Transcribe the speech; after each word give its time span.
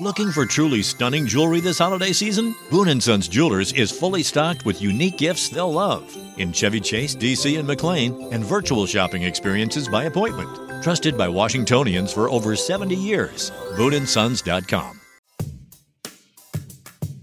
Looking 0.00 0.30
for 0.30 0.46
truly 0.46 0.82
stunning 0.84 1.26
jewelry 1.26 1.58
this 1.60 1.78
holiday 1.80 2.12
season? 2.12 2.54
Boon 2.70 3.00
& 3.00 3.02
Sons 3.02 3.26
Jewelers 3.26 3.72
is 3.72 3.90
fully 3.90 4.22
stocked 4.22 4.64
with 4.64 4.80
unique 4.80 5.18
gifts 5.18 5.48
they'll 5.48 5.72
love 5.72 6.04
in 6.36 6.52
Chevy 6.52 6.78
Chase, 6.78 7.16
DC, 7.16 7.58
and 7.58 7.66
McLean, 7.66 8.14
and 8.32 8.44
virtual 8.44 8.86
shopping 8.86 9.24
experiences 9.24 9.88
by 9.88 10.04
appointment. 10.04 10.84
Trusted 10.84 11.18
by 11.18 11.26
Washingtonians 11.28 12.12
for 12.12 12.30
over 12.30 12.54
70 12.54 12.94
years. 12.94 13.50
BooneAndSons.com. 13.76 15.00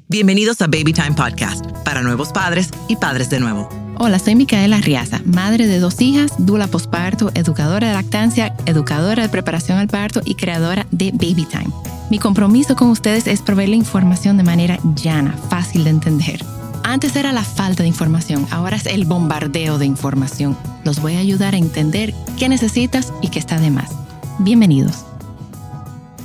Bienvenidos 0.10 0.60
a 0.60 0.68
Baby 0.68 0.92
Time 0.92 1.16
Podcast, 1.16 1.66
para 1.86 2.02
nuevos 2.02 2.34
padres 2.34 2.71
y 2.89 2.98
padres 2.98 3.30
de 3.30 3.39
nuevo. 3.39 3.70
Hola, 4.00 4.20
soy 4.20 4.36
Micaela 4.36 4.82
Riaza, 4.82 5.21
madre 5.23 5.68
de 5.68 5.80
dos 5.80 6.02
hijas, 6.02 6.34
dula 6.46 6.68
posparto, 6.68 7.32
educadora 7.36 7.88
de 7.88 7.94
lactancia, 7.94 8.54
educadora 8.66 9.23
de 9.23 9.30
preparación 9.30 9.78
al 9.78 9.88
parto 9.88 10.21
y 10.26 10.36
creadora 10.36 10.86
de 10.92 11.12
Baby 11.12 11.46
Time. 11.50 11.95
Mi 12.11 12.19
compromiso 12.19 12.75
con 12.75 12.89
ustedes 12.91 13.25
es 13.25 13.41
proveerle 13.41 13.75
información 13.75 14.37
de 14.37 14.43
manera 14.43 14.77
llana, 14.96 15.36
fácil 15.50 15.86
de 15.86 15.89
entender. 15.89 16.46
Antes 16.83 17.15
era 17.15 17.32
la 17.32 17.43
falta 17.43 17.82
de 17.82 17.89
información, 17.89 18.46
ahora 18.51 18.75
es 18.75 18.86
el 18.86 19.05
bombardeo 19.05 19.79
de 19.79 19.87
información. 19.87 20.55
Los 20.83 21.01
voy 21.01 21.15
a 21.15 21.19
ayudar 21.19 21.55
a 21.55 21.57
entender 21.57 22.13
qué 22.37 22.47
necesitas 22.47 23.11
y 23.23 23.29
qué 23.29 23.39
está 23.39 23.60
de 23.60 23.71
más. 23.71 23.91
Bienvenidos. 24.37 25.04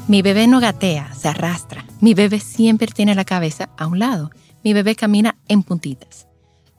Mi 0.06 0.20
bebé 0.20 0.46
no 0.48 0.60
gatea, 0.60 1.14
se 1.14 1.28
arrastra. 1.28 1.86
Mi 2.00 2.12
bebé 2.12 2.40
siempre 2.40 2.88
tiene 2.88 3.14
la 3.14 3.24
cabeza 3.24 3.70
a 3.78 3.86
un 3.86 3.98
lado. 3.98 4.30
Mi 4.62 4.74
bebé 4.74 4.96
camina 4.96 5.36
en 5.48 5.62
puntitas. 5.62 6.26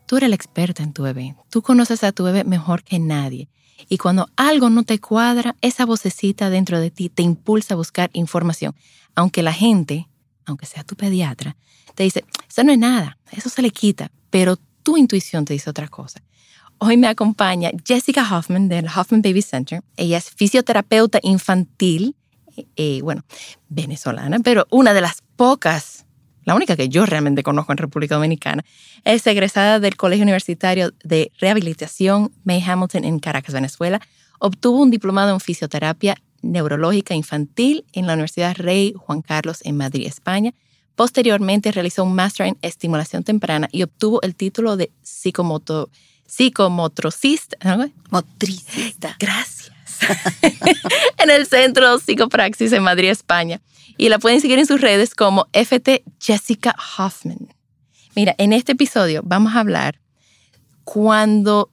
Tú 0.06 0.18
eres 0.18 0.30
la 0.30 0.36
experta 0.36 0.84
en 0.84 0.94
tu 0.94 1.02
bebé. 1.02 1.36
Tú 1.50 1.64
conoces 1.64 2.04
a 2.04 2.12
tu 2.12 2.24
bebé 2.24 2.44
mejor 2.44 2.84
que 2.84 3.00
nadie. 3.00 3.50
Y 3.90 3.98
cuando 3.98 4.30
algo 4.36 4.70
no 4.70 4.84
te 4.84 5.00
cuadra, 5.00 5.56
esa 5.62 5.86
vocecita 5.86 6.50
dentro 6.50 6.80
de 6.80 6.92
ti 6.92 7.10
te 7.10 7.24
impulsa 7.24 7.74
a 7.74 7.78
buscar 7.78 8.10
información. 8.14 8.76
Aunque 9.16 9.44
la 9.44 9.54
gente, 9.54 10.08
aunque 10.46 10.66
sea 10.66 10.84
tu 10.84 10.96
pediatra, 10.96 11.56
te 11.96 12.04
dice, 12.04 12.24
eso 12.50 12.64
no 12.64 12.72
es 12.72 12.78
nada, 12.78 13.18
eso 13.32 13.50
se 13.50 13.62
le 13.62 13.72
quita, 13.72 14.12
pero 14.30 14.58
tu 14.84 14.98
intuición 14.98 15.46
te 15.46 15.54
dice 15.54 15.70
otra 15.70 15.88
cosa. 15.88 16.22
Hoy 16.78 16.98
me 16.98 17.08
acompaña 17.08 17.70
Jessica 17.86 18.28
Hoffman 18.28 18.68
del 18.68 18.88
Hoffman 18.88 19.22
Baby 19.22 19.44
Center. 19.44 19.84
Ella 19.98 20.18
es 20.18 20.32
fisioterapeuta 20.32 21.20
infantil, 21.22 22.16
eh, 22.58 22.66
eh, 22.76 23.02
bueno, 23.04 23.24
venezolana, 23.70 24.40
pero 24.40 24.66
una 24.72 24.94
de 24.94 25.02
las 25.02 25.22
pocas 25.36 26.06
la 26.44 26.56
única 26.56 26.76
que 26.76 26.90
yo 26.90 27.06
realmente 27.06 27.44
conozco 27.44 27.72
en 27.72 27.78
República 27.78 28.16
Dominicana, 28.16 28.66
es 29.04 29.28
egresada 29.28 29.80
del 29.80 29.96
Colegio 29.96 30.24
Universitario 30.24 30.92
de 31.04 31.32
Rehabilitación 31.40 32.32
May 32.44 32.60
Hamilton 32.62 33.06
en 33.06 33.20
Caracas, 33.20 33.54
Venezuela. 33.54 34.02
Obtuvo 34.40 34.82
un 34.82 34.90
diplomado 34.90 35.32
en 35.34 35.40
fisioterapia 35.40 36.18
neurológica 36.42 37.14
infantil 37.14 37.86
en 37.94 38.08
la 38.08 38.14
Universidad 38.14 38.56
Rey 38.56 38.96
Juan 38.98 39.22
Carlos 39.22 39.60
en 39.64 39.78
Madrid, 39.78 40.08
España. 40.08 40.56
Posteriormente 40.96 41.72
realizó 41.72 42.04
un 42.04 42.16
máster 42.16 42.48
en 42.48 42.58
estimulación 42.62 43.24
temprana 43.24 43.70
y 43.72 43.84
obtuvo 43.84 44.20
el 44.24 44.36
título 44.36 44.78
de 44.78 44.92
psicomotricista. 45.04 47.92
Motricista. 48.10 49.16
Gracias. 49.20 49.72
en 51.20 51.30
el 51.30 51.46
Centro 51.46 52.00
Psicopraxis 52.00 52.74
en 52.74 52.82
Madrid, 52.82 53.10
España 53.10 53.62
y 54.02 54.10
la 54.10 54.18
pueden 54.18 54.42
seguir 54.42 54.58
en 54.58 54.66
sus 54.66 54.82
redes 54.82 55.14
como 55.14 55.48
FT 55.54 56.04
Jessica 56.20 56.76
Hoffman. 56.98 57.54
Mira, 58.16 58.34
en 58.40 58.52
este 58.52 58.72
episodio 58.72 59.22
vamos 59.24 59.56
a 59.56 59.60
hablar 59.60 60.02
cuando 60.84 61.72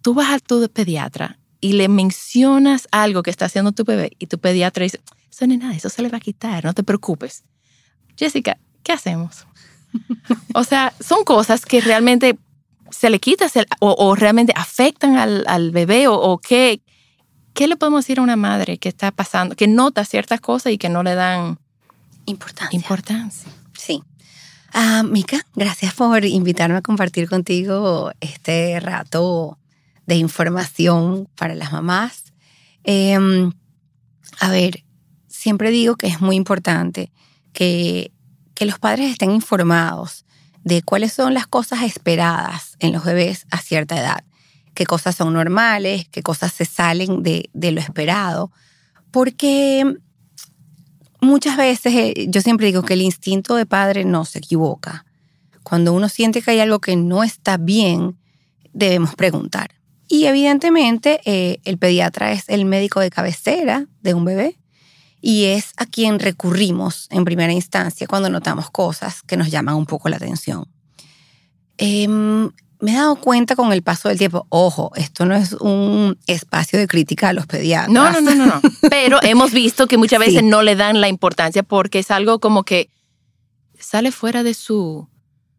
tú 0.00 0.14
vas 0.14 0.32
a 0.32 0.38
tu 0.38 0.66
pediatra 0.70 1.38
y 1.60 1.74
le 1.74 1.88
mencionas 1.88 2.88
algo 2.90 3.22
que 3.22 3.28
está 3.28 3.44
haciendo 3.44 3.72
tu 3.72 3.84
bebé 3.84 4.12
y 4.18 4.28
tu 4.28 4.38
pediatra 4.38 4.84
dice, 4.84 5.02
eso 5.30 5.46
no 5.46 5.52
es 5.52 5.60
nada, 5.60 5.74
eso 5.74 5.90
se 5.90 6.00
le 6.00 6.08
va 6.08 6.16
a 6.16 6.20
quitar, 6.22 6.64
no 6.64 6.72
te 6.72 6.84
preocupes. 6.84 7.44
Jessica, 8.16 8.58
¿qué 8.82 8.92
hacemos? 8.92 9.46
o 10.54 10.64
sea, 10.64 10.94
son 11.00 11.22
cosas 11.22 11.66
que 11.66 11.82
realmente 11.82 12.38
se 12.90 13.10
le 13.10 13.20
quitan 13.20 13.50
o, 13.78 14.14
realmente 14.14 14.54
afectan 14.56 15.18
al, 15.18 15.70
bebé 15.70 16.08
o, 16.08 16.14
o 16.14 16.38
qué, 16.38 16.80
¿qué 17.54 17.68
le 17.68 17.76
podemos 17.76 18.04
decir 18.04 18.18
a 18.18 18.22
una 18.22 18.36
madre 18.36 18.78
que 18.78 18.88
está 18.88 19.10
pasando, 19.10 19.56
que 19.56 19.68
nota 19.68 20.04
ciertas 20.04 20.40
cosas 20.40 20.72
y 20.72 20.78
que 20.78 20.88
no 20.88 21.02
le 21.02 21.14
dan 21.14 21.58
importancia? 22.26 22.76
Importancia. 22.76 23.50
Sí. 23.78 24.02
Ah, 24.72 25.02
Mica, 25.02 25.44
gracias 25.54 25.94
por 25.94 26.24
invitarme 26.24 26.76
a 26.76 26.82
compartir 26.82 27.28
contigo 27.28 28.10
este 28.20 28.80
rato 28.80 29.58
de 30.06 30.16
información 30.16 31.28
para 31.36 31.54
las 31.54 31.72
mamás. 31.72 32.32
Em, 32.84 33.52
a 34.40 34.50
ver, 34.50 34.84
siempre 35.28 35.70
digo 35.70 35.96
que 35.96 36.06
es 36.06 36.20
muy 36.20 36.36
importante 36.36 37.12
que, 37.52 38.12
que 38.54 38.64
los 38.64 38.78
padres 38.78 39.10
estén 39.10 39.30
informados 39.30 40.24
de 40.64 40.82
cuáles 40.82 41.12
son 41.12 41.34
las 41.34 41.46
cosas 41.46 41.82
esperadas 41.82 42.76
en 42.78 42.92
los 42.92 43.04
bebés 43.04 43.46
a 43.50 43.58
cierta 43.58 43.98
edad 43.98 44.24
qué 44.74 44.86
cosas 44.86 45.16
son 45.16 45.34
normales, 45.34 46.06
qué 46.10 46.22
cosas 46.22 46.52
se 46.52 46.64
salen 46.64 47.22
de, 47.22 47.48
lo 47.52 47.80
esperado, 47.80 48.50
porque 49.10 49.96
muchas 51.20 51.56
veces 51.56 51.94
eh, 51.94 52.26
yo 52.28 52.40
siempre 52.40 52.66
digo 52.66 52.82
que 52.82 52.94
el 52.94 53.02
instinto 53.02 53.54
de 53.56 53.66
padre 53.66 54.04
no 54.04 54.24
se 54.24 54.38
equivoca. 54.38 55.04
Cuando 55.62 55.92
uno 55.92 56.08
siente 56.08 56.42
que 56.42 56.52
hay 56.52 56.60
algo 56.60 56.80
que 56.80 56.96
no 56.96 57.22
está 57.22 57.56
bien, 57.56 58.18
debemos 58.72 59.14
preguntar. 59.14 59.70
Y 60.08 60.26
evidentemente 60.26 61.20
eh, 61.24 61.60
el 61.64 61.78
pediatra 61.78 62.32
es 62.32 62.48
el 62.48 62.64
médico 62.64 63.00
de 63.00 63.10
cabecera 63.10 63.86
de 64.02 64.14
un 64.14 64.24
bebé 64.24 64.58
y 65.22 65.44
es 65.44 65.72
a 65.76 65.86
quien 65.86 66.18
recurrimos 66.18 67.06
en 67.10 67.24
primera 67.24 67.52
instancia 67.52 68.06
cuando 68.06 68.28
notamos 68.28 68.70
cosas 68.70 69.22
que 69.22 69.36
nos 69.36 69.50
llaman 69.50 69.76
un 69.76 69.86
poco 69.86 70.08
la 70.08 70.16
atención. 70.16 70.66
Em, 71.78 72.50
me 72.82 72.92
he 72.92 72.96
dado 72.96 73.14
cuenta 73.14 73.54
con 73.54 73.72
el 73.72 73.82
paso 73.82 74.08
del 74.08 74.18
tiempo, 74.18 74.44
ojo, 74.48 74.90
esto 74.96 75.24
no 75.24 75.36
es 75.36 75.52
un 75.52 76.18
espacio 76.26 76.80
de 76.80 76.88
crítica 76.88 77.28
a 77.28 77.32
los 77.32 77.46
pediatras. 77.46 77.92
No, 77.92 78.10
no, 78.10 78.20
no, 78.20 78.34
no, 78.34 78.60
Pero 78.90 79.20
hemos 79.22 79.52
visto 79.52 79.86
que 79.86 79.96
muchas 79.96 80.18
veces 80.18 80.42
no 80.42 80.62
le 80.62 80.74
dan 80.74 81.00
la 81.00 81.08
importancia 81.08 81.62
porque 81.62 82.00
es 82.00 82.10
algo 82.10 82.40
como 82.40 82.64
que 82.64 82.90
sale 83.78 84.10
fuera 84.10 84.42
de 84.42 84.54
su, 84.54 85.08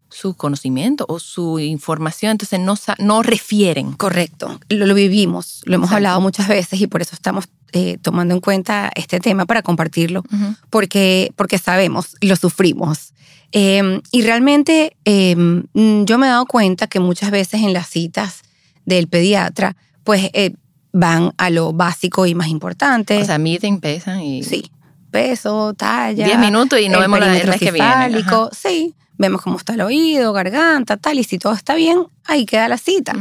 su 0.09 0.34
conocimiento 0.34 1.06
o 1.07 1.17
su 1.19 1.59
información, 1.59 2.31
entonces 2.31 2.59
no, 2.59 2.75
no 3.00 3.23
refieren. 3.23 3.94
Correcto, 3.94 4.59
lo, 4.67 4.94
vivimos, 4.94 5.61
lo 5.63 5.75
hemos 5.75 5.94
hablado 5.94 6.19
muchas 6.19 6.50
veces 6.50 6.81
y 6.81 6.88
por 6.88 7.01
eso 7.01 7.16
estamos 7.16 7.45
eh, 7.72 7.97
tomando 8.01 8.34
en 8.34 8.41
cuenta 8.41 8.91
este 8.95 9.22
tema 9.22 9.45
para 9.45 9.61
compartirlo, 9.61 10.23
porque, 10.69 11.31
porque 11.38 11.57
sabemos, 11.57 12.17
lo 12.19 12.35
sufrimos. 12.35 13.13
Em, 13.56 14.02
y 14.12 14.24
realmente 14.24 14.97
em, 15.06 15.64
yo 16.06 16.18
me 16.18 16.25
he 16.25 16.30
dado 16.30 16.47
cuenta 16.47 16.88
que 16.88 17.00
muchas 17.00 17.30
veces 17.30 17.62
en 17.62 17.72
las 17.72 17.88
citas 17.88 18.41
del 18.84 19.08
pediatra, 19.08 19.78
pues 20.03 20.31
eh, 20.34 20.56
van 20.91 21.34
a 21.38 21.52
lo 21.52 21.72
básico 21.72 22.25
y 22.25 22.34
más 22.34 22.47
importante. 22.47 23.22
O 23.22 23.25
sea, 23.25 23.38
miden, 23.38 23.80
pesan 23.80 24.22
y... 24.22 24.44
Sí, 24.44 24.72
peso, 25.12 25.75
talla. 25.75 26.25
Diez 26.25 26.40
minutos 26.40 26.80
y 26.80 26.90
no 26.90 27.00
vemos 27.00 27.19
la 27.19 27.38
hernia 27.38 27.59
que 27.59 27.72
viene. 27.72 28.24
Sí, 28.52 28.96
vemos 29.19 29.44
cómo 29.44 29.58
está 29.58 29.75
el 29.75 29.81
oído, 29.81 30.34
garganta, 30.34 30.97
tal, 30.97 31.20
y 31.20 31.24
si 31.24 31.38
todo 31.38 31.53
está 31.53 31.75
bien, 31.75 32.08
ahí 32.25 32.47
queda 32.47 32.68
la 32.68 32.80
cita. 32.80 33.14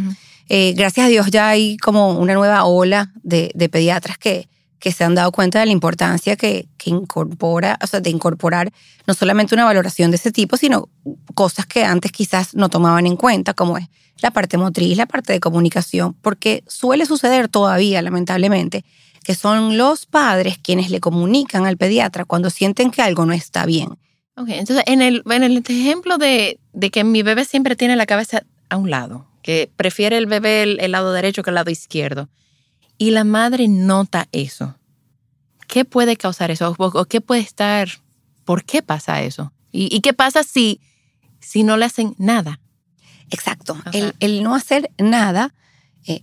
Eh, 0.49 0.73
gracias 0.75 1.07
a 1.07 1.09
Dios 1.11 1.31
ya 1.31 1.51
hay 1.51 1.77
como 1.77 2.19
una 2.19 2.33
nueva 2.33 2.65
ola 2.65 3.13
de, 3.23 3.53
de 3.55 3.69
pediatras 3.69 4.17
que, 4.17 4.49
que 4.83 4.91
se 4.91 5.05
han 5.05 5.15
dado 5.15 5.31
cuenta 5.31 5.61
de 5.61 5.67
la 5.67 5.71
importancia 5.71 6.35
que, 6.35 6.67
que, 6.77 6.91
incorpora, 6.91 7.79
o 7.81 7.87
sea, 7.87 8.01
de 8.01 8.11
incorporar 8.11 8.73
no 9.07 9.15
solamente 9.15 9.55
una 9.55 9.65
valoración 9.65 10.11
de 10.11 10.17
ese 10.17 10.33
tipo, 10.33 10.57
sino 10.57 10.89
cosas 11.35 11.67
que 11.67 11.85
antes 11.85 12.11
quizás 12.11 12.57
no 12.57 12.69
tomaban 12.69 13.07
en 13.07 13.15
cuenta, 13.15 13.55
como 13.55 13.79
es 13.79 13.87
la 14.21 14.33
parte 14.33 14.59
motriz, 14.59 14.97
la 14.97 15.07
parte 15.07 15.33
de 15.33 15.39
comunicación, 15.39 16.15
porque 16.15 16.65
suele 16.67 17.07
suceder 17.07 17.47
todavía, 17.47 18.03
lamentablemente, 18.03 18.85
que 19.23 19.37
son 19.37 19.79
los 19.79 20.07
padres 20.07 20.59
quienes 20.59 20.91
le 20.91 20.99
comunican 20.99 21.65
al 21.65 21.77
pediatra 21.77 22.25
cuando 22.25 22.51
sienten 22.51 22.91
que 22.91 23.03
algo 23.03 23.25
no 23.25 23.35
está 23.35 23.65
bien. 23.67 23.91
Ok, 24.37 24.49
entonces 24.49 24.83
en 24.89 25.01
el, 25.01 25.23
en 25.31 25.45
el 25.45 25.59
ejemplo 25.59 26.19
de, 26.19 26.59
de 26.73 26.91
que 26.91 27.05
mi 27.05 27.23
bebé 27.23 27.45
siempre 27.45 27.77
tiene 27.77 27.95
la 27.95 28.07
cabeza 28.07 28.43
a 28.69 28.79
un 28.79 28.91
lado, 28.91 29.27
que 29.45 29.71
prefiere 29.77 30.19
el 30.19 30.27
bebé 30.27 30.65
el 30.65 30.91
lado 30.91 31.13
derecho 31.13 31.45
que 31.45 31.51
el 31.51 31.55
lado 31.55 31.71
izquierdo, 31.71 32.29
y 32.99 33.11
la 33.11 33.25
madre 33.25 33.69
nota 33.69 34.29
eso, 34.33 34.77
¿qué 35.67 35.85
puede 35.85 36.17
causar 36.17 36.51
eso? 36.51 36.75
¿O 36.79 37.05
qué 37.07 37.21
puede 37.21 37.41
estar? 37.41 37.89
¿Por 38.45 38.65
qué 38.65 38.83
pasa 38.83 39.23
eso? 39.23 39.53
¿Y, 39.73 40.01
qué 40.01 40.13
pasa 40.13 40.43
si, 40.43 40.81
si 41.41 41.63
no 41.63 41.77
le 41.77 41.87
hacen 41.87 42.15
nada? 42.19 42.61
Exacto. 43.31 43.77
El, 44.21 44.43
no 44.43 44.55
hacer 44.55 44.91
nada 44.99 45.55
eh, 46.07 46.23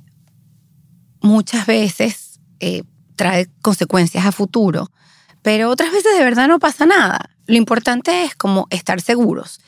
muchas 1.21 1.65
veces 1.65 2.39
eh, 2.59 2.83
trae 3.15 3.49
consecuencias 3.61 4.25
a 4.25 4.31
futuro, 4.31 4.91
pero 5.41 5.69
otras 5.69 5.91
veces 5.91 6.15
de 6.15 6.23
verdad 6.23 6.47
no 6.47 6.59
pasa 6.59 6.85
nada. 6.85 7.31
Lo 7.47 7.55
importante 7.55 8.23
es 8.23 8.35
como 8.35 8.67
estar 8.69 9.01
seguros 9.01 9.59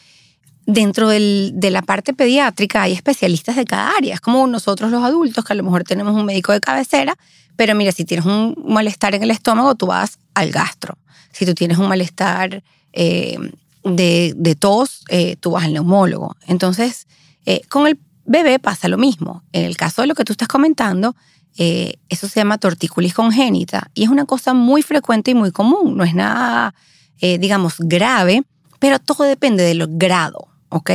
dentro 0.74 1.10
de 1.10 1.70
la 1.70 1.82
parte 1.82 2.14
pediátrica 2.14 2.84
hay 2.84 2.94
especialistas 2.94 3.56
de 3.56 3.66
cada 3.66 3.92
área. 3.98 4.16
Es 4.16 4.22
como 4.22 4.48
nosotros 4.48 4.90
los 4.90 5.04
adultos, 5.04 5.44
que 5.44 5.54
a 5.54 5.56
lo 5.56 5.64
mejor 5.64 5.84
tenemos 5.84 6.16
un 6.16 6.26
médico 6.26 6.54
de 6.54 6.62
cabecera, 6.62 7.18
pero 7.58 7.76
mira, 7.76 7.92
si 7.92 8.06
tienes 8.06 8.26
un 8.26 8.56
malestar 8.66 9.14
en 9.14 9.24
el 9.24 9.32
estómago, 9.32 9.76
tú 9.76 9.88
vas 9.88 10.18
al 10.34 10.52
gastro. 10.52 10.98
Si 11.32 11.46
tú 11.46 11.54
tienes 11.54 11.78
un 11.78 11.88
malestar 11.88 12.64
eh, 12.94 13.38
de, 13.84 14.34
de, 14.36 14.56
tos, 14.56 15.04
eh, 15.10 15.36
tú 15.40 15.52
vas 15.52 15.66
al 15.66 15.74
neumólogo. 15.74 16.38
Entonces, 16.48 17.08
eh, 17.46 17.62
con 17.68 17.88
el 17.88 18.00
bebé 18.26 18.58
pasa 18.60 18.88
lo 18.88 18.98
mismo. 18.98 19.44
En 19.52 19.66
el 19.66 19.76
caso 19.76 20.02
de 20.02 20.08
lo 20.08 20.16
que 20.16 20.24
tú 20.24 20.32
estás 20.32 20.48
comentando, 20.48 21.16
eso 21.54 22.28
se 22.30 22.40
llama 22.40 22.58
tortícolis 22.58 23.14
congénita 23.14 23.92
y 23.94 24.04
es 24.04 24.10
una 24.10 24.26
cosa 24.26 24.54
muy 24.54 24.82
frecuente 24.82 25.32
y 25.32 25.36
muy 25.36 25.52
común. 25.52 25.98
No 25.98 26.06
es 26.06 26.16
nada, 26.16 26.74
digamos, 27.20 27.76
grave, 27.78 28.44
pero 28.80 29.00
todo 29.00 29.26
depende 29.26 29.64
del 29.64 29.86
grado, 29.90 30.48
¿ok? 30.72 30.92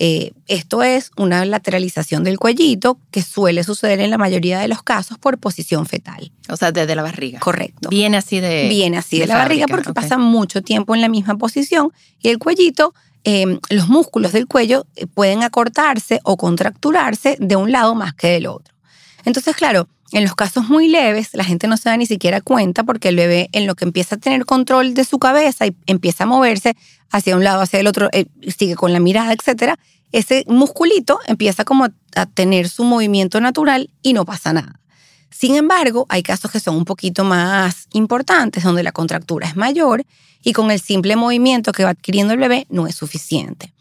Eh, 0.00 0.32
esto 0.46 0.84
es 0.84 1.10
una 1.16 1.44
lateralización 1.44 2.22
del 2.22 2.38
cuellito 2.38 3.00
que 3.10 3.20
suele 3.20 3.64
suceder 3.64 3.98
en 4.00 4.10
la 4.10 4.18
mayoría 4.18 4.60
de 4.60 4.68
los 4.68 4.82
casos 4.84 5.18
por 5.18 5.38
posición 5.38 5.86
fetal. 5.86 6.30
O 6.48 6.56
sea, 6.56 6.70
desde 6.70 6.94
la 6.94 7.02
barriga. 7.02 7.40
Correcto. 7.40 7.88
Viene 7.88 8.16
así 8.16 8.38
de. 8.38 8.68
Viene 8.68 8.98
así 8.98 9.18
de, 9.18 9.26
la 9.26 9.36
barriga 9.36 9.66
porque 9.66 9.92
pasa 9.92 10.16
mucho 10.16 10.62
tiempo 10.62 10.94
en 10.94 11.00
la 11.00 11.08
misma 11.08 11.36
posición 11.36 11.92
y 12.22 12.28
el 12.28 12.38
cuellito, 12.38 12.94
em, 13.24 13.58
los 13.70 13.88
músculos 13.88 14.32
del 14.32 14.46
cuello 14.46 14.86
eh, 14.94 15.06
pueden 15.06 15.42
acortarse 15.42 16.20
o 16.22 16.36
contracturarse 16.36 17.36
de 17.40 17.56
un 17.56 17.72
lado 17.72 17.96
más 17.96 18.14
que 18.14 18.28
del 18.28 18.46
otro. 18.46 18.74
Entonces, 19.24 19.56
claro, 19.56 19.88
en 20.12 20.24
los 20.24 20.34
casos 20.34 20.68
muy 20.68 20.88
leves, 20.88 21.30
la 21.32 21.44
gente 21.44 21.66
no 21.68 21.76
se 21.76 21.90
da 21.90 21.96
ni 21.96 22.06
siquiera 22.06 22.40
cuenta 22.40 22.84
porque 22.84 23.08
el 23.08 23.16
bebé 23.16 23.50
en 23.52 23.66
lo 23.66 23.74
que 23.74 23.84
empieza 23.84 24.16
a 24.16 24.18
tener 24.18 24.46
control 24.46 24.94
de 24.94 25.04
su 25.04 25.18
cabeza 25.18 25.66
y 25.66 25.76
empieza 25.86 26.24
a 26.24 26.26
moverse 26.26 26.76
hacia 27.10 27.36
un 27.36 27.44
lado, 27.44 27.60
hacia 27.60 27.80
el 27.80 27.86
otro, 27.86 28.08
eh, 28.12 28.26
sigue 28.56 28.74
con 28.74 28.92
la 28.92 29.00
mirada, 29.00 29.32
etcétera, 29.32 29.78
ese 30.12 30.44
musculito 30.46 31.18
empieza 31.26 31.64
como 31.64 31.88
a 32.14 32.26
tener 32.26 32.68
su 32.68 32.84
movimiento 32.84 33.40
natural 33.40 33.90
y 34.02 34.14
no 34.14 34.24
pasa 34.24 34.52
nada. 34.52 34.80
Sin 35.30 35.54
embargo, 35.56 36.06
hay 36.08 36.22
casos 36.22 36.50
que 36.50 36.60
son 36.60 36.76
un 36.76 36.84
poquito 36.84 37.24
más 37.24 37.86
importantes, 37.92 38.64
donde 38.64 38.82
la 38.82 38.92
contractura 38.92 39.46
es 39.46 39.56
mayor 39.56 40.04
y 40.42 40.52
con 40.52 40.70
el 40.70 40.80
simple 40.80 41.16
movimiento 41.16 41.72
que 41.72 41.84
va 41.84 41.90
adquiriendo 41.90 42.32
el 42.32 42.40
bebé 42.40 42.66
no 42.70 42.86
es 42.86 42.94
suficiente. 42.94 43.74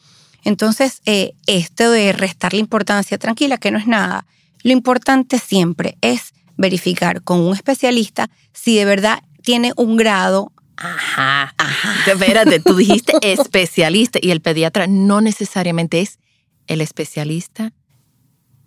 Entonces, 0.43 1.01
eh, 1.05 1.33
esto 1.45 1.89
de 1.89 2.13
restar 2.13 2.53
la 2.53 2.59
importancia 2.59 3.17
tranquila, 3.17 3.57
que 3.57 3.71
no 3.71 3.79
es 3.79 3.87
nada, 3.87 4.25
lo 4.67 4.73
importante 4.73 5.39
siempre 5.39 5.97
es 6.01 6.33
verificar 6.57 7.23
con 7.23 7.39
un 7.39 7.55
especialista 7.55 8.29
si 8.51 8.75
de 8.75 8.83
verdad 8.83 9.23
tiene 9.41 9.71
un 9.77 9.95
grado. 9.95 10.51
Ajá, 10.75 11.53
ajá. 11.57 12.11
Espérate, 12.11 12.59
tú 12.59 12.75
dijiste 12.75 13.13
especialista 13.21 14.19
y 14.21 14.31
el 14.31 14.41
pediatra 14.41 14.85
no 14.85 15.21
necesariamente 15.21 16.01
es 16.01 16.19
el 16.67 16.81
especialista 16.81 17.71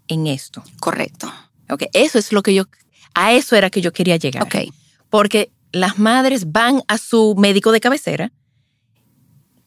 en 0.09 0.27
esto. 0.27 0.65
Correcto. 0.81 1.31
Ok, 1.69 1.83
eso 1.93 2.19
es 2.19 2.33
lo 2.33 2.43
que 2.43 2.55
yo, 2.55 2.65
a 3.13 3.35
eso 3.35 3.55
era 3.55 3.69
que 3.69 3.83
yo 3.83 3.93
quería 3.93 4.17
llegar. 4.17 4.45
Ok. 4.45 4.73
Porque 5.11 5.53
las 5.71 5.99
madres 5.99 6.51
van 6.51 6.83
a 6.89 6.97
su 6.97 7.35
médico 7.37 7.73
de 7.73 7.81
cabecera 7.81 8.33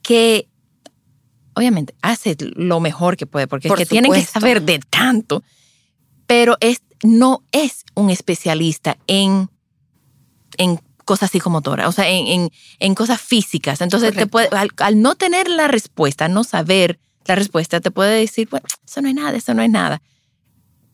que 0.01 0.47
obviamente 1.53 1.93
hace 2.01 2.35
lo 2.39 2.79
mejor 2.79 3.17
que 3.17 3.27
puede 3.27 3.45
porque 3.45 3.67
es 3.67 3.73
que 3.75 3.85
tienen 3.85 4.11
que 4.11 4.25
saber 4.25 4.63
de 4.63 4.79
tanto 4.89 5.43
pero 6.27 6.57
es, 6.59 6.81
no 7.03 7.43
es 7.51 7.85
un 7.95 8.09
especialista 8.09 8.97
en, 9.07 9.49
en 10.57 10.79
cosas 11.05 11.31
psicomotoras, 11.31 11.87
o 11.87 11.91
sea, 11.91 12.09
en, 12.09 12.49
en, 12.79 12.95
cosas 12.95 13.21
físicas. 13.21 13.81
Entonces, 13.81 14.15
te 14.15 14.27
puede, 14.27 14.49
al, 14.51 15.01
no 15.01 15.15
tener 15.15 15.49
la 15.49 15.67
respuesta, 15.67 16.27
no 16.27 16.43
saber 16.43 16.99
la 17.25 17.35
respuesta, 17.35 17.81
te 17.81 17.91
puede 17.91 18.19
decir, 18.19 18.47
bueno, 18.49 18.65
eso 18.85 19.01
no 19.01 19.09
es 19.09 19.15
nada, 19.15 19.37
eso 19.37 19.53
no 19.53 19.61
es 19.61 19.69
nada. 19.69 20.01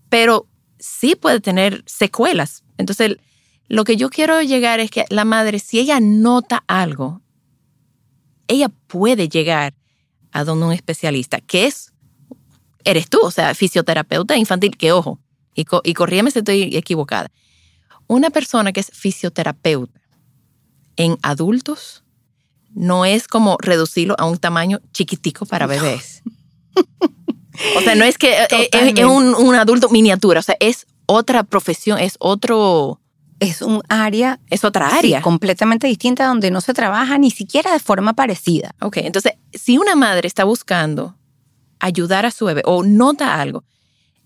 Pero 0.09 0.47
sí 0.79 1.15
puede 1.15 1.39
tener 1.39 1.83
secuelas. 1.85 2.63
Entonces, 2.77 3.17
lo 3.67 3.83
que 3.83 3.97
yo 3.97 4.09
quiero 4.09 4.41
llegar 4.41 4.79
es 4.79 4.89
que 4.89 5.05
la 5.09 5.25
madre, 5.25 5.59
si 5.59 5.79
ella 5.79 5.99
nota 5.99 6.63
algo, 6.67 7.21
ella 8.47 8.69
puede 8.87 9.29
llegar 9.29 9.75
a 10.31 10.43
donde 10.43 10.65
un 10.65 10.73
especialista, 10.73 11.39
que 11.39 11.67
es 11.67 11.93
eres 12.83 13.09
tú, 13.09 13.19
o 13.21 13.31
sea, 13.31 13.53
fisioterapeuta 13.55 14.37
infantil, 14.37 14.77
que 14.77 14.91
ojo, 14.91 15.19
y, 15.55 15.65
y 15.83 15.93
corríame 15.93 16.31
si 16.31 16.39
estoy 16.39 16.75
equivocada. 16.75 17.31
Una 18.07 18.29
persona 18.29 18.71
que 18.71 18.79
es 18.79 18.91
fisioterapeuta 18.93 19.99
en 20.95 21.17
adultos 21.21 22.03
no 22.73 23.05
es 23.05 23.27
como 23.27 23.57
reducirlo 23.59 24.15
a 24.17 24.25
un 24.25 24.37
tamaño 24.37 24.79
chiquitico 24.91 25.45
para 25.45 25.67
bebés. 25.67 26.23
O 27.77 27.81
sea, 27.81 27.95
no 27.95 28.05
es 28.05 28.17
que 28.17 28.31
eh, 28.31 28.69
es, 28.71 29.05
un, 29.05 29.55
adulto 29.55 29.89
miniatura, 29.89 30.39
o 30.39 30.43
sea, 30.43 30.55
es 30.59 30.87
otra 31.05 31.43
profesión, 31.43 31.99
es 31.99 32.15
otro... 32.19 33.01
Es 33.41 33.61
un 33.61 33.81
área. 33.87 34.39
Es 34.49 34.65
otra 34.65 34.87
área. 34.87 35.21
completamente 35.21 35.87
distinta 35.87 36.25
donde 36.25 36.51
no 36.51 36.59
se 36.59 36.73
trabaja 36.73 37.17
ni 37.17 37.31
siquiera 37.31 37.71
de 37.71 37.79
forma 37.79 38.13
parecida. 38.13 38.75
Ok, 38.81 38.97
entonces, 38.97 39.33
si 39.53 39.77
una 39.77 39.95
madre 39.95 40.27
está 40.27 40.43
buscando 40.43 41.15
ayudar 41.79 42.25
a 42.25 42.31
su 42.31 42.45
bebé 42.45 42.61
o 42.65 42.83
nota 42.83 43.39
algo, 43.41 43.63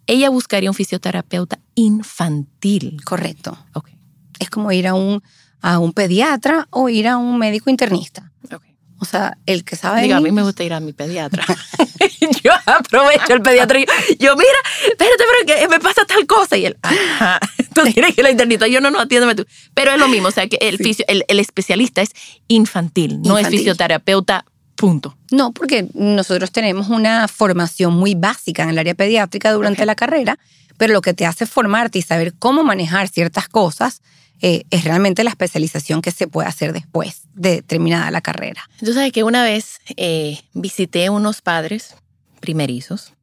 ella 0.08 0.30
buscaría 0.30 0.70
un 0.70 0.76
fisioterapeuta 0.76 1.60
infantil. 1.76 3.02
Correcto. 3.04 3.58
Okay. 3.74 3.96
Es 4.40 4.50
como 4.50 4.72
ir 4.72 4.88
a 4.88 4.94
un, 4.94 5.22
a 5.62 5.80
un 5.80 5.94
pediatra 5.94 6.68
o 6.72 6.90
ir 6.90 7.08
a 7.08 7.18
un 7.18 7.38
médico 7.38 7.70
internista. 7.70 8.32
Okay. 8.52 8.76
O 9.00 9.06
sea, 9.06 9.38
el 9.46 9.64
que 9.64 9.76
sabe. 9.76 10.02
Diga, 10.02 10.18
a 10.18 10.22
mí 10.22 10.32
me 10.32 10.44
gusta 10.44 10.64
ir 10.64 10.74
a 10.74 10.80
mi 10.80 10.94
pediatra. 10.94 11.46
yo 12.44 12.52
aprovecho 12.66 13.34
el 13.34 13.42
pediatra 13.42 13.80
y 13.80 13.86
yo, 14.18 14.36
mira, 14.36 14.60
espérate, 14.90 15.24
pero 15.46 15.60
que 15.60 15.68
me 15.68 15.80
pasa 15.80 16.06
tal 16.06 16.26
cosa. 16.26 16.58
Y 16.58 16.66
él, 16.66 16.78
ajá, 16.82 17.40
tú 17.74 17.82
tienes 17.84 18.16
que 18.16 18.22
ir 18.22 18.26
a 18.26 18.30
la 18.30 18.32
internista. 18.32 18.68
Yo, 18.68 18.82
no, 18.82 18.92
no, 18.92 19.00
atiéndeme 19.00 19.36
tú. 19.36 19.46
Pero 19.74 19.92
es 19.92 20.00
lo 20.00 20.08
mismo, 20.08 20.28
o 20.28 20.32
sea, 20.32 20.48
que 20.48 20.58
el, 20.62 20.80
el, 21.28 21.40
especialista 21.40 22.02
es 22.02 22.12
infantil, 22.48 23.22
no 23.22 23.38
es 23.38 23.48
fisioterapeuta 23.48 24.46
Punto. 24.84 25.16
No, 25.32 25.54
porque 25.54 25.88
nosotros 25.94 26.52
tenemos 26.52 26.90
una 26.90 27.30
formación 27.30 27.94
muy 27.94 28.16
básica 28.16 28.64
en 28.64 28.70
el 28.72 28.78
área 28.78 28.94
pediátrica 28.94 29.54
durante 29.54 29.86
la 29.86 29.96
carrera, 29.96 30.38
pero 30.76 30.92
lo 30.92 31.00
que 31.00 31.14
te 31.14 31.26
hace 31.26 31.46
formarte 31.46 32.00
y 32.00 32.02
saber 32.02 32.34
cómo 32.34 32.66
manejar 32.66 33.08
ciertas 33.08 33.48
cosas 33.48 34.02
eh, 34.42 34.66
es 34.72 34.84
realmente 34.84 35.24
la 35.24 35.30
especialización 35.30 36.02
que 36.02 36.12
se 36.12 36.28
puede 36.28 36.50
hacer 36.50 36.74
después 36.74 37.22
de 37.34 37.62
terminada 37.62 38.12
la 38.12 38.20
carrera. 38.20 38.70
Tú 38.84 38.92
sabes 38.92 39.14
que 39.14 39.24
una 39.24 39.46
vez 39.46 39.80
eh, 39.96 40.42
visité 40.54 41.10
unos 41.10 41.40
padres 41.40 41.96
primerizos 42.42 43.14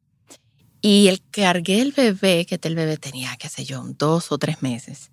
y 0.81 1.09
el 1.09 1.21
cargué 1.29 1.81
el 1.81 1.91
bebé, 1.91 2.47
que 2.47 2.59
el 2.59 2.73
bebé 2.73 2.97
tenía, 2.97 3.37
qué 3.37 3.49
sé 3.49 3.65
yo, 3.65 3.83
dos 3.99 4.31
o 4.31 4.39
tres 4.39 4.63
meses. 4.63 5.11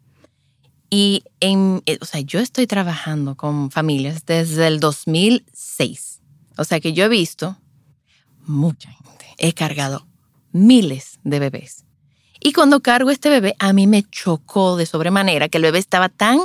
Y 0.89 1.25
en, 1.41 1.83
eh, 1.85 1.99
o 2.01 2.07
sea, 2.07 2.23
yo 2.23 2.41
estoy 2.41 2.67
trabajando 2.67 3.37
con 3.37 3.71
familias 3.71 4.25
desde 4.25 4.67
el 4.67 4.81
2006 4.81 6.08
o 6.59 6.65
sea 6.65 6.81
que 6.81 6.93
yo 6.93 7.05
he 7.05 7.09
visto 7.09 7.57
mucha 8.47 8.91
gente. 8.91 9.27
He 9.39 9.53
cargado 9.53 10.07
miles 10.53 11.21
de 11.25 11.39
bebés. 11.39 11.85
Y 12.41 12.53
cuando 12.53 12.81
cargo 12.81 13.11
este 13.11 13.31
bebé, 13.31 13.55
a 13.59 13.73
mí 13.73 13.87
me 13.87 14.05
chocó 14.05 14.77
de 14.77 14.87
sobremanera 14.87 15.49
que 15.49 15.59
el 15.59 15.63
bebé 15.63 15.79
estaba 15.79 16.09
tan 16.09 16.41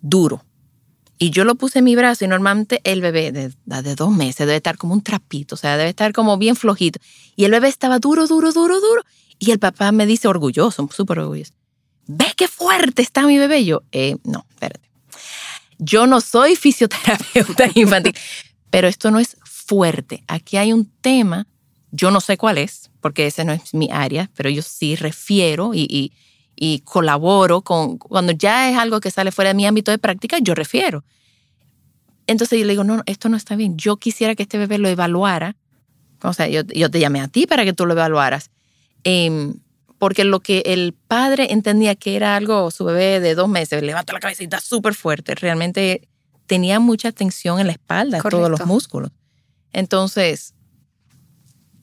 duro. 0.00 0.44
Y 1.18 1.30
yo 1.30 1.44
lo 1.44 1.54
puse 1.54 1.78
en 1.78 1.84
mi 1.84 1.94
brazo 1.94 2.24
y 2.24 2.28
normalmente 2.28 2.80
el 2.84 3.00
bebé 3.00 3.30
de, 3.30 3.52
de, 3.64 3.94
dos 3.94 4.10
meses 4.10 4.46
debe 4.46 4.56
estar 4.56 4.76
como 4.76 4.94
un 4.94 5.02
trapito, 5.02 5.54
o 5.54 5.58
sea, 5.58 5.76
debe 5.76 5.90
estar 5.90 6.12
como 6.12 6.36
bien 6.36 6.56
flojito. 6.56 6.98
Y 7.36 7.44
el 7.44 7.52
bebé 7.52 7.68
estaba 7.68 7.98
duro, 7.98 8.26
duro, 8.26 8.52
duro, 8.52 8.80
duro. 8.80 9.02
Y 9.38 9.50
el 9.52 9.58
papá 9.58 9.92
me 9.92 10.06
dice 10.06 10.26
orgulloso, 10.26 10.88
súper 10.92 11.20
orgulloso. 11.20 11.52
¿Ve 12.06 12.26
qué 12.36 12.48
fuerte 12.48 13.02
está 13.02 13.26
mi 13.26 13.38
bebé? 13.38 13.64
yo, 13.64 13.82
eh, 13.92 14.16
no, 14.24 14.46
espérate. 14.50 14.88
Yo 15.78 16.06
no 16.06 16.20
soy 16.20 16.56
fisioterapeuta 16.56 17.66
infantil, 17.74 18.14
pero 18.72 18.88
esto 18.88 19.10
no 19.10 19.18
es 19.18 19.36
fuerte. 19.44 20.24
Aquí 20.28 20.56
hay 20.56 20.72
un 20.72 20.90
tema, 21.02 21.46
yo 21.90 22.10
no 22.10 22.22
sé 22.22 22.38
cuál 22.38 22.56
es, 22.56 22.90
porque 23.02 23.26
ese 23.26 23.44
no 23.44 23.52
es 23.52 23.74
mi 23.74 23.90
área, 23.92 24.30
pero 24.34 24.48
yo 24.48 24.62
sí 24.62 24.96
refiero 24.96 25.72
y, 25.74 26.10
colaboro 26.84 27.60
con, 27.60 27.98
cuando 27.98 28.32
ya 28.32 28.70
es 28.70 28.78
algo 28.78 29.00
que 29.00 29.10
sale 29.10 29.30
fuera 29.30 29.50
de 29.50 29.54
mi 29.54 29.66
ámbito 29.66 29.90
de 29.90 29.98
práctica, 29.98 30.38
yo 30.38 30.54
refiero. 30.54 31.04
Entonces 32.26 32.58
yo 32.58 32.64
le 32.64 32.72
digo, 32.72 32.82
no, 32.82 33.02
esto 33.04 33.28
no 33.28 33.36
está 33.36 33.56
bien. 33.56 33.76
Yo 33.76 33.98
quisiera 33.98 34.34
que 34.34 34.44
este 34.44 34.56
bebé 34.56 34.78
lo 34.78 34.88
evaluara. 34.88 35.54
O 36.22 36.32
sea, 36.32 36.48
yo, 36.48 36.64
te 36.64 36.98
llamé 36.98 37.20
a 37.20 37.28
ti 37.28 37.46
para 37.46 37.64
que 37.64 37.74
tú 37.74 37.84
lo 37.84 37.92
evaluaras. 37.92 38.50
Em, 39.04 39.56
porque 39.98 40.24
lo 40.24 40.40
que 40.40 40.62
el 40.64 40.94
padre 40.94 41.52
entendía 41.52 41.94
que 41.94 42.16
era 42.16 42.36
algo, 42.36 42.70
su 42.70 42.86
bebé 42.86 43.20
de 43.20 43.34
dos 43.34 43.50
meses, 43.50 43.82
levanta 43.82 44.14
la 44.14 44.20
cabecita 44.20 44.60
súper 44.60 44.94
fuerte, 44.94 45.34
realmente 45.34 46.08
tenía 46.52 46.80
mucha 46.80 47.12
tensión 47.12 47.60
en 47.60 47.66
la 47.66 47.72
espalda, 47.72 48.20
todos 48.20 48.50
los 48.50 48.66
músculos. 48.66 49.10
Entonces, 49.72 50.52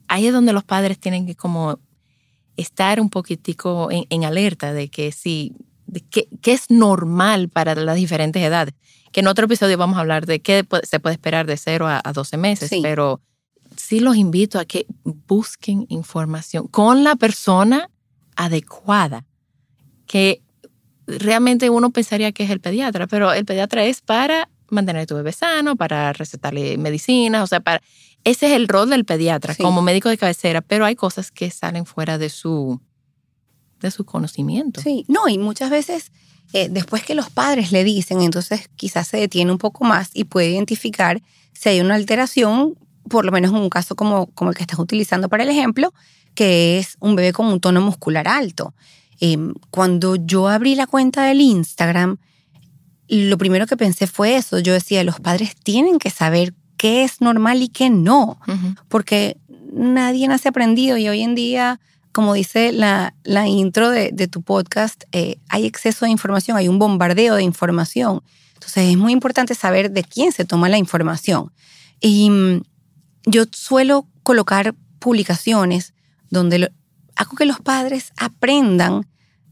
ahí 0.08 0.28
es 0.28 0.32
donde 0.32 0.54
los 0.54 0.64
padres 0.64 1.00
tienen 1.00 1.26
que 1.26 1.34
como 1.34 1.80
estar 2.56 3.02
un 3.02 3.10
poquitico 3.10 3.90
en, 3.90 4.24
alerta 4.24 4.72
de 4.72 4.90
que 4.90 5.12
sí, 5.12 5.56
de 5.88 6.02
que, 6.02 6.28
es 6.44 6.70
normal 6.70 7.50
para 7.50 7.74
las 7.74 7.96
diferentes 7.96 8.44
edades. 8.44 8.76
Que 9.12 9.22
en 9.22 9.28
otro 9.28 9.46
episodio 9.46 9.76
vamos 9.76 9.98
a 9.98 10.02
hablar 10.02 10.28
de 10.28 10.40
qué 10.40 10.64
se 10.84 11.00
puede 11.00 11.16
esperar 11.16 11.48
de 11.48 11.58
0 11.58 11.88
a, 11.88 12.00
a 12.04 12.14
12 12.14 12.38
meses, 12.38 12.70
pero 12.84 13.22
sí 13.76 14.00
los 14.02 14.18
invito 14.18 14.60
a 14.60 14.66
que 14.66 14.86
busquen 15.04 15.88
información 15.90 16.68
con 16.68 17.04
la 17.04 17.16
persona 17.16 17.90
adecuada, 18.36 19.26
que 20.06 20.44
realmente 21.08 21.72
uno 21.72 21.90
pensaría 21.90 22.32
que 22.34 22.44
es 22.44 22.52
el 22.52 22.60
pediatra, 22.60 23.08
pero 23.08 23.34
el 23.34 23.46
pediatra 23.46 23.84
es 23.86 24.02
para 24.02 24.48
mantener 24.72 25.04
a 25.04 25.06
tu 25.06 25.16
bebé 25.16 25.32
sano, 25.32 25.76
para 25.76 26.14
recetarle 26.14 26.78
medicinas, 26.78 27.44
o 27.44 27.48
sea, 27.48 27.60
para... 27.60 27.82
Ese 28.26 28.48
es 28.48 28.54
el 28.54 28.68
rol 28.68 28.90
del 28.90 29.06
pediatra 29.06 29.54
Sí. 29.54 29.64
como 29.64 29.82
médico 29.82 30.10
de 30.10 30.18
cabecera, 30.18 30.62
pero 30.62 30.86
hay 30.86 30.96
cosas 30.96 31.32
que 31.32 31.50
salen 31.52 31.86
fuera 31.86 32.18
de 32.18 32.30
su, 32.30 32.82
de 33.80 33.92
su 33.92 34.04
conocimiento. 34.06 34.82
Sí, 34.82 35.06
no, 35.08 35.30
y 35.30 35.38
muchas 35.38 35.70
veces 35.70 36.12
eh, 36.52 36.68
después 36.70 37.04
que 37.04 37.16
los 37.16 37.30
padres 37.30 37.72
le 37.72 37.84
dicen, 37.84 38.22
entonces 38.22 38.70
quizás 38.76 39.08
se 39.08 39.18
detiene 39.18 39.52
un 39.52 39.58
poco 39.58 39.86
más 39.86 40.10
y 40.14 40.26
puede 40.26 40.50
identificar 40.52 41.22
si 41.54 41.70
hay 41.70 41.80
una 41.80 41.96
alteración, 41.96 42.76
por 43.10 43.24
lo 43.24 43.32
menos 43.32 43.52
en 43.52 43.58
un 43.58 43.70
caso 43.70 43.96
como, 43.96 44.28
como 44.34 44.52
el 44.52 44.58
que 44.58 44.64
estás 44.64 44.80
utilizando 44.80 45.30
para 45.30 45.44
el 45.44 45.50
ejemplo, 45.50 45.94
que 46.36 46.78
es 46.80 46.98
un 47.00 47.16
bebé 47.16 47.34
con 47.34 47.48
un 47.48 47.60
tono 47.60 47.80
muscular 47.82 48.28
alto. 48.28 48.74
Eh, 49.22 49.38
cuando 49.70 50.16
yo 50.16 50.48
abrí 50.48 50.76
la 50.76 50.88
cuenta 50.88 51.24
del 51.24 51.42
Instagram, 51.42 52.18
lo 53.10 53.38
primero 53.38 53.66
que 53.68 53.76
pensé 53.78 54.08
fue 54.08 54.36
eso. 54.36 54.60
Yo 54.60 54.74
decía, 54.74 55.04
los 55.04 55.20
padres 55.20 55.56
tienen 55.56 55.98
que 56.00 56.10
saber 56.10 56.54
qué 56.78 57.04
es 57.04 57.22
normal 57.22 57.62
y 57.62 57.70
qué 57.70 57.90
no 57.90 58.40
porque 58.88 59.38
nadie 59.74 60.28
nace 60.28 60.50
aprendido 60.50 60.98
y 60.98 61.10
hoy 61.10 61.22
en 61.22 61.36
día, 61.36 61.80
como 62.12 62.34
dice 62.34 62.72
la, 62.72 63.14
la 63.24 63.48
intro 63.48 63.90
de, 63.90 64.12
de 64.14 64.28
tu 64.28 64.42
podcast, 64.42 65.04
eh, 65.12 65.38
hay 65.50 65.66
exceso 65.66 66.06
de 66.06 66.12
información, 66.12 66.56
hay 66.58 66.68
un 66.68 66.80
bombardeo 66.80 67.36
de 67.36 67.44
información. 67.44 68.22
Entonces 68.54 68.90
es 68.92 68.98
muy 68.98 69.12
importante 69.14 69.56
saber 69.56 69.92
de 69.92 70.04
quién 70.04 70.32
se 70.32 70.46
toma 70.46 70.70
la 70.70 70.78
información. 70.78 71.52
Y 72.02 72.30
mm, 72.30 72.62
yo 73.26 73.44
suelo 73.52 74.08
colocar 74.24 74.76
publicaciones 75.00 75.94
donde 76.30 76.60
lo- 76.60 76.68
hago 77.16 77.36
que 77.36 77.46
los 77.46 77.60
padres 77.60 78.12
aprendan 78.18 79.08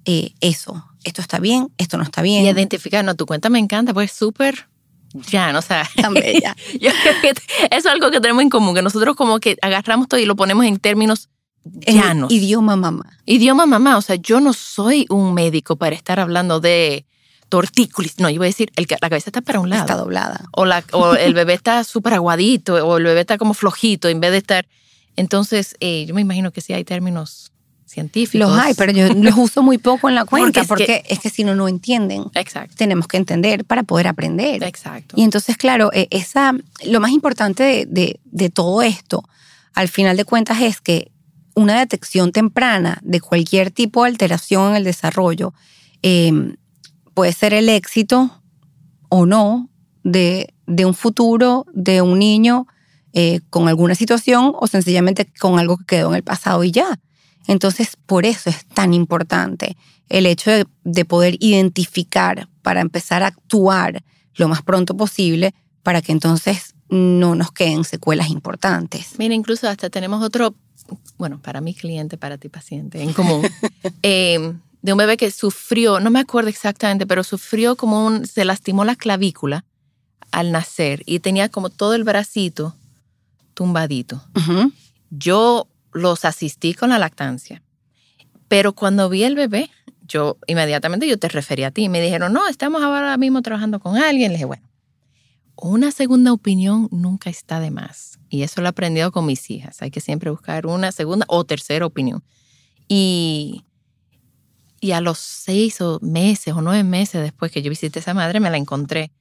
eh, 0.06 0.32
eso. 0.40 0.86
Esto 1.08 1.22
está 1.22 1.40
bien, 1.40 1.70
esto 1.78 1.98
no 1.98 2.04
está 2.04 2.22
bien. 2.22 2.44
Y 2.44 2.50
identificar, 2.50 3.04
no, 3.06 3.16
tu 3.16 3.26
cuenta 3.26 3.50
me 3.50 3.60
encanta, 3.60 3.94
pues 3.94 4.12
es 4.12 4.18
súper 4.18 4.68
llano, 5.14 5.60
o 5.60 5.62
sea. 5.62 5.90
Tan 5.96 6.14
bella. 6.14 6.54
Yo 6.82 6.92
creo 7.02 7.22
que 7.22 7.30
eso 7.30 7.40
es 7.72 7.86
algo 7.86 8.12
que 8.12 8.20
tenemos 8.20 8.44
en 8.44 8.50
común, 8.50 8.76
que 8.76 8.82
nosotros 8.82 9.16
como 9.16 9.40
que 9.40 9.56
agarramos 9.62 10.10
todo 10.10 10.20
y 10.20 10.26
lo 10.26 10.36
ponemos 10.36 10.66
en 10.66 10.78
términos 10.80 11.30
llanos. 11.64 12.30
idioma 12.30 12.76
mamá. 12.76 13.06
Idioma 13.26 13.66
mamá, 13.66 13.96
o 13.96 14.02
sea, 14.02 14.18
yo 14.18 14.42
no 14.42 14.52
soy 14.52 15.06
un 15.10 15.34
médico 15.34 15.78
para 15.78 15.96
estar 15.96 16.20
hablando 16.20 16.60
de 16.60 17.06
tortícolis. 17.48 18.20
No, 18.20 18.30
yo 18.30 18.40
voy 18.40 18.48
a 18.48 18.50
decir, 18.50 18.70
el, 18.76 18.86
la 18.90 19.10
cabeza 19.10 19.30
está 19.30 19.40
para 19.40 19.62
un 19.62 19.70
lado. 19.70 19.84
Está 19.84 19.96
doblada. 19.96 20.44
O, 20.52 20.66
la, 20.66 20.84
o 20.92 21.14
el 21.14 21.34
bebé 21.34 21.54
está 21.54 21.84
súper 21.86 22.16
aguadito, 22.16 22.86
o 22.86 22.98
el 22.98 23.06
bebé 23.06 23.22
está 23.22 23.38
como 23.38 23.54
flojito 23.54 24.10
en 24.10 24.20
vez 24.20 24.32
de 24.32 24.40
estar. 24.40 24.68
Entonces, 25.16 25.78
eh, 25.80 26.06
yo 26.06 26.14
me 26.14 26.20
imagino 26.20 26.52
que 26.52 26.60
sí 26.60 26.74
hay 26.74 26.84
términos 26.84 27.54
científicos. 27.88 28.50
Los 28.50 28.60
hay, 28.60 28.74
pero 28.76 28.92
yo 28.92 29.08
los 29.16 29.36
uso 29.38 29.64
muy 29.64 29.78
poco 29.78 30.10
en 30.10 30.16
la 30.16 30.26
cuenta 30.26 30.64
Porque 30.64 30.68
porque, 30.86 30.96
es 30.98 31.04
que- 31.08 31.14
es 31.14 31.20
que 31.20 31.30
si 31.30 31.44
no, 31.44 31.56
no 31.56 31.68
entienden. 31.68 32.26
Exacto, 32.36 32.76
Tenemos 32.78 33.08
que 33.08 33.18
entender 33.18 33.66
para 33.66 33.84
poder 33.84 34.08
aprender. 34.08 34.62
exacto. 34.64 35.16
Y 35.18 35.24
entonces, 35.24 35.58
claro, 35.58 35.90
eh, 35.94 36.08
esa, 36.12 36.54
lo 36.86 37.00
más 37.00 37.12
importante 37.12 37.64
de, 37.64 37.86
de- 37.86 38.20
de 38.26 38.50
todo 38.50 38.82
esto, 38.82 39.24
al 39.74 39.88
final 39.88 40.18
de 40.18 40.26
cuentas, 40.26 40.62
es 40.62 40.82
que 40.82 41.12
una 41.56 41.80
detección 41.80 42.32
temprana 42.32 43.00
de 43.02 43.20
cualquier 43.20 43.72
tipo 43.72 44.04
de 44.04 44.10
alteración 44.10 44.72
en 44.72 44.76
el 44.78 44.84
desarrollo 44.84 45.54
eh, 46.04 46.32
puede 47.16 47.34
ser 47.34 47.54
el 47.56 47.68
éxito 47.70 48.44
o 49.10 49.26
no 49.26 49.70
de, 50.04 50.54
de 50.68 50.86
un 50.86 50.94
futuro 50.94 51.66
de 51.74 52.02
un 52.04 52.20
niño 52.20 52.68
eh, 53.14 53.40
con 53.50 53.68
alguna 53.68 53.96
situación 53.96 54.54
o 54.60 54.68
sencillamente 54.68 55.28
con 55.40 55.58
algo 55.58 55.78
que 55.78 55.86
quedó 55.86 56.10
en 56.10 56.16
el 56.18 56.24
pasado 56.24 56.64
y 56.64 56.70
ya. 56.72 57.00
Entonces, 57.48 57.98
por 58.06 58.26
eso 58.26 58.50
es 58.50 58.66
tan 58.66 58.94
importante 58.94 59.78
el 60.10 60.26
hecho 60.26 60.52
de, 60.52 60.66
de 60.84 61.06
poder 61.06 61.38
identificar 61.40 62.48
para 62.62 62.82
empezar 62.82 63.24
a 63.24 63.28
actuar 63.28 64.04
lo 64.36 64.48
más 64.48 64.62
pronto 64.62 64.96
posible 64.96 65.54
para 65.84 66.02
que 66.02 66.12
entonces 66.12 66.76
no 66.90 67.36
nos 67.36 67.52
queden 67.52 67.84
secuelas 67.84 68.30
importantes. 68.30 69.16
Mira, 69.18 69.34
incluso 69.34 69.68
hasta 69.68 69.90
tenemos 69.90 70.24
otro, 70.24 70.56
bueno, 71.18 71.40
para 71.42 71.62
mi 71.62 71.74
cliente, 71.74 72.18
para 72.18 72.38
ti 72.38 72.50
paciente, 72.50 73.02
en 73.02 73.14
común, 73.14 73.48
eh, 74.04 74.54
de 74.82 74.92
un 74.92 74.98
bebé 74.98 75.18
que 75.18 75.32
sufrió, 75.32 76.00
no 76.00 76.12
me 76.12 76.20
acuerdo 76.20 76.50
exactamente, 76.50 77.06
pero 77.06 77.24
sufrió 77.24 77.76
como 77.76 78.06
un, 78.06 78.26
se 78.26 78.46
lastimó 78.46 78.86
la 78.86 78.96
clavícula 78.96 79.66
al 80.32 80.52
nacer 80.52 81.04
y 81.06 81.20
tenía 81.20 81.50
como 81.50 81.70
todo 81.70 81.94
el 81.94 82.04
bracito 82.04 82.76
tumbadito. 83.54 84.24
Ujú. 84.36 84.72
Yo 85.10 85.68
los 85.98 86.26
asistí 86.26 86.74
con 86.74 86.90
la 86.90 87.00
lactancia, 87.00 87.62
pero 88.48 88.74
cuando 88.74 89.10
vi 89.10 89.24
el 89.24 89.36
bebé, 89.36 89.70
yo 90.08 90.38
inmediatamente 90.48 91.08
yo 91.08 91.20
te 91.20 91.28
referí 91.28 91.64
a 91.64 91.72
ti 91.72 91.90
me 91.90 92.02
dijeron, 92.02 92.34
no, 92.34 92.48
estamos 92.48 92.82
ahora 92.82 93.18
mismo 93.18 93.42
trabajando 93.42 93.80
con 93.80 93.98
alguien. 93.98 94.32
Le 94.32 94.38
dije, 94.38 94.46
bueno, 94.46 94.64
una 95.56 95.92
segunda 95.92 96.32
opinión 96.34 96.88
nunca 96.92 97.30
está 97.30 97.60
de 97.60 97.72
más. 97.72 98.20
Y 98.30 98.44
eso 98.44 98.62
lo 98.62 98.68
he 98.68 98.70
aprendido 98.70 99.12
con 99.12 99.26
mis 99.26 99.50
hijas. 99.50 99.82
Hay 99.82 99.92
que 99.92 100.02
siempre 100.02 100.30
buscar 100.30 100.66
una 100.66 100.92
segunda 100.92 101.26
o 101.30 101.44
tercera 101.44 101.86
opinión. 101.86 102.24
Y, 102.88 103.66
y 104.80 104.92
a 104.92 105.02
los 105.02 105.18
seis 105.18 105.82
o 105.82 106.00
meses 106.02 106.54
o 106.54 106.62
nueve 106.62 106.84
meses 106.84 107.22
después 107.22 107.52
que 107.52 107.62
yo 107.62 107.70
visité 107.70 108.00
a 108.00 108.02
esa 108.02 108.14
madre, 108.14 108.40
me 108.40 108.50
la 108.50 108.58
encontré. 108.58 109.12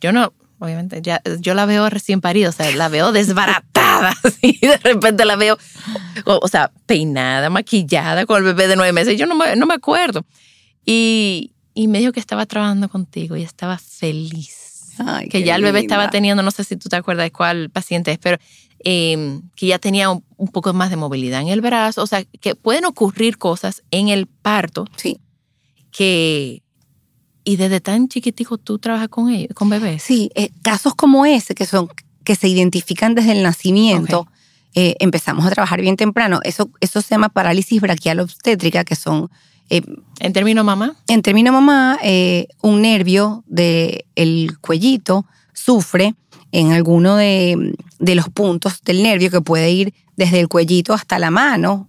Yo 0.00 0.12
no, 0.12 0.34
obviamente, 0.64 1.00
ya, 1.02 1.20
yo 1.40 1.54
la 1.54 1.66
veo 1.66 1.88
recién 1.90 2.20
parida, 2.20 2.48
o 2.48 2.52
sea, 2.52 2.74
la 2.74 2.88
veo 2.88 3.12
desbaratada. 3.12 4.14
así, 4.24 4.58
de 4.60 4.76
repente 4.78 5.24
la 5.24 5.36
veo, 5.36 5.58
o, 6.24 6.40
o 6.42 6.48
sea, 6.48 6.72
peinada, 6.86 7.50
maquillada 7.50 8.26
con 8.26 8.38
el 8.38 8.44
bebé 8.44 8.68
de 8.68 8.76
nueve 8.76 8.92
meses. 8.92 9.18
Yo 9.18 9.26
no 9.26 9.34
me, 9.34 9.56
no 9.56 9.66
me 9.66 9.74
acuerdo. 9.74 10.24
Y, 10.84 11.52
y 11.74 11.88
me 11.88 12.00
dijo 12.00 12.12
que 12.12 12.20
estaba 12.20 12.46
trabajando 12.46 12.88
contigo 12.88 13.36
y 13.36 13.42
estaba 13.42 13.78
feliz 13.78 14.64
Ay, 14.98 15.28
que 15.28 15.42
ya 15.42 15.56
el 15.56 15.62
bebé 15.62 15.80
estaba 15.80 16.10
teniendo, 16.10 16.42
no 16.42 16.50
sé 16.50 16.64
si 16.64 16.76
tú 16.76 16.88
te 16.88 16.96
acuerdas 16.96 17.26
de 17.26 17.32
cuál 17.32 17.70
paciente 17.70 18.12
es, 18.12 18.18
pero 18.18 18.38
eh, 18.84 19.40
que 19.56 19.66
ya 19.66 19.78
tenía 19.78 20.10
un, 20.10 20.24
un 20.36 20.48
poco 20.48 20.72
más 20.72 20.90
de 20.90 20.96
movilidad 20.96 21.40
en 21.40 21.48
el 21.48 21.60
brazo, 21.60 22.02
o 22.02 22.06
sea, 22.06 22.24
que 22.24 22.54
pueden 22.54 22.84
ocurrir 22.84 23.38
cosas 23.38 23.82
en 23.90 24.08
el 24.08 24.26
parto 24.26 24.86
Sí, 24.96 25.20
que... 25.90 26.62
Y 27.44 27.56
desde 27.56 27.80
tan 27.80 28.08
chiquitico 28.08 28.58
tú 28.58 28.78
trabajas 28.78 29.08
con 29.08 29.30
ellos, 29.30 29.50
con 29.54 29.68
bebés. 29.68 30.02
sí 30.02 30.30
eh, 30.34 30.50
casos 30.62 30.94
como 30.94 31.26
ese 31.26 31.54
que 31.54 31.66
son 31.66 31.88
que 32.24 32.34
se 32.34 32.48
identifican 32.48 33.14
desde 33.14 33.32
el 33.32 33.42
nacimiento, 33.42 34.26
eh, 34.74 34.96
empezamos 34.98 35.46
a 35.46 35.50
trabajar 35.50 35.80
bien 35.80 35.96
temprano. 35.96 36.40
Eso, 36.42 36.70
eso 36.80 37.00
se 37.00 37.10
llama 37.14 37.28
parálisis 37.28 37.80
braquial 37.80 38.18
obstétrica, 38.20 38.82
que 38.82 38.96
son 38.96 39.30
eh, 39.70 39.82
En 40.18 40.32
términos 40.32 40.64
mamá, 40.64 40.96
En 41.06 41.22
término 41.22 41.52
mamá, 41.52 41.98
eh, 42.02 42.48
un 42.60 42.82
nervio 42.82 43.44
del 43.46 44.58
cuellito 44.60 45.26
sufre 45.52 46.14
en 46.60 46.72
alguno 46.72 47.16
de, 47.16 47.74
de 47.98 48.14
los 48.14 48.28
puntos 48.28 48.80
del 48.84 49.02
nervio 49.02 49.30
que 49.30 49.40
puede 49.40 49.70
ir 49.72 49.92
desde 50.16 50.38
el 50.38 50.46
cuellito 50.48 50.92
hasta 50.94 51.18
la 51.18 51.30
mano. 51.30 51.86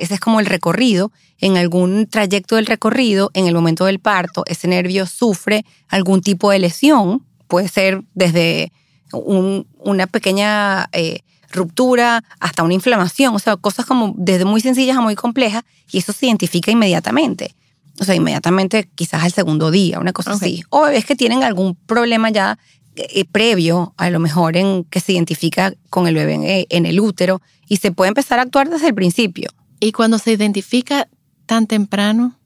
Ese 0.00 0.14
es 0.14 0.20
como 0.20 0.40
el 0.40 0.46
recorrido. 0.46 1.12
En 1.40 1.56
algún 1.56 2.06
trayecto 2.08 2.56
del 2.56 2.66
recorrido, 2.66 3.30
en 3.34 3.46
el 3.46 3.54
momento 3.54 3.84
del 3.84 3.98
parto, 4.00 4.44
ese 4.46 4.66
nervio 4.66 5.04
sufre 5.06 5.64
algún 5.88 6.22
tipo 6.22 6.50
de 6.50 6.58
lesión. 6.58 7.22
Puede 7.48 7.68
ser 7.68 8.02
desde 8.14 8.72
un- 9.12 9.66
una 9.78 10.06
pequeña 10.06 10.88
eh, 10.92 11.20
ruptura 11.52 12.24
hasta 12.40 12.62
una 12.62 12.74
inflamación. 12.74 13.34
O 13.34 13.38
sea, 13.38 13.56
cosas 13.56 13.84
como 13.86 14.14
desde 14.16 14.44
muy 14.46 14.60
sencillas 14.62 14.96
a 14.96 15.00
muy 15.02 15.14
complejas. 15.14 15.64
Y 15.92 15.98
eso 15.98 16.12
se 16.14 16.26
identifica 16.26 16.70
inmediatamente. 16.70 17.54
O 18.00 18.04
sea, 18.04 18.14
inmediatamente 18.14 18.88
quizás 18.94 19.22
al 19.24 19.32
segundo 19.32 19.70
día, 19.70 19.98
una 20.00 20.12
cosa 20.12 20.32
así. 20.32 20.62
O 20.70 20.82
bebés 20.82 21.04
que 21.04 21.16
tienen 21.16 21.42
algún 21.42 21.74
problema 21.74 22.30
ya 22.30 22.56
eh, 22.98 23.24
previo, 23.24 23.94
a 23.96 24.10
lo 24.10 24.18
mejor 24.18 24.56
en 24.56 24.84
que 24.84 25.00
se 25.00 25.12
identifica 25.12 25.72
con 25.90 26.06
el 26.06 26.14
bebé 26.14 26.34
en, 26.34 26.42
eh, 26.44 26.66
en 26.70 26.86
el 26.86 27.00
útero 27.00 27.40
y 27.68 27.76
se 27.76 27.92
puede 27.92 28.08
empezar 28.08 28.38
a 28.38 28.42
actuar 28.42 28.68
desde 28.68 28.88
el 28.88 28.94
principio. 28.94 29.50
y 29.80 29.92
cuando 29.92 30.18
se 30.18 30.32
identifica 30.32 31.06
tan 31.46 31.68
temprano, 31.68 32.36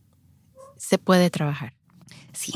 se 0.76 0.98
puede 0.98 1.30
trabajar. 1.30 1.72
Sí, 2.34 2.52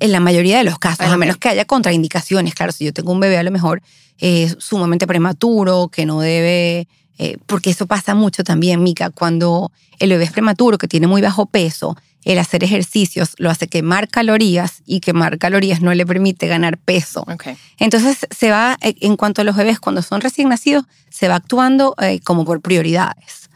en 0.00 0.12
la 0.12 0.20
mayoría 0.20 0.58
de 0.58 0.64
los 0.64 0.78
casos, 0.78 1.06
a 1.06 1.16
menos 1.16 1.38
que 1.38 1.48
haya 1.48 1.64
contraindicaciones. 1.64 2.54
Claro, 2.54 2.72
si 2.72 2.84
yo 2.84 2.92
tengo 2.92 3.12
un 3.12 3.20
bebé 3.20 3.38
a 3.38 3.42
lo 3.42 3.50
mejor 3.50 3.82
eh, 4.18 4.54
sumamente 4.58 5.06
prematuro, 5.06 5.88
que 5.88 6.04
no 6.04 6.20
debe, 6.20 6.88
eh, 7.18 7.36
porque 7.46 7.70
eso 7.70 7.86
pasa 7.86 8.14
mucho 8.14 8.44
también, 8.44 8.82
Mica, 8.82 9.10
cuando 9.10 9.72
el 9.98 10.10
bebé 10.10 10.24
es 10.24 10.32
prematuro, 10.32 10.78
que 10.78 10.88
tiene 10.88 11.06
muy 11.06 11.22
bajo 11.22 11.46
peso, 11.46 11.96
el 12.24 12.38
hacer 12.38 12.64
ejercicios 12.64 13.34
lo 13.38 13.50
hace 13.50 13.68
quemar 13.68 14.08
calorías 14.08 14.82
y 14.84 15.00
quemar 15.00 15.38
calorías 15.38 15.80
no 15.80 15.94
le 15.94 16.04
permite 16.04 16.46
ganar 16.46 16.78
peso. 16.78 17.24
Okay. 17.26 17.56
Entonces 17.78 18.26
se 18.30 18.50
va, 18.50 18.76
eh, 18.80 18.94
en 19.00 19.16
cuanto 19.16 19.42
a 19.42 19.44
los 19.44 19.56
bebés, 19.56 19.80
cuando 19.80 20.02
son 20.02 20.20
recién 20.20 20.48
nacidos, 20.48 20.84
se 21.10 21.28
va 21.28 21.36
actuando 21.36 21.94
eh, 22.00 22.20
como 22.20 22.44
por 22.44 22.60
prioridades. 22.60 23.48